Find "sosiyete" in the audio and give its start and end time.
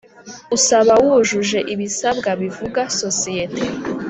2.99-3.61